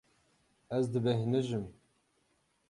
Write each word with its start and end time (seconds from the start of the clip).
Ez 0.77 0.85
dibêhnijim. 0.93 1.65